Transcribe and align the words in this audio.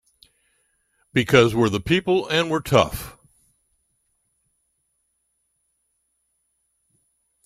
Because 1.13 1.53
we're 1.53 1.69
the 1.69 1.79
people 1.79 2.27
and 2.27 2.49
we're 2.49 2.61
tough! 2.61 3.15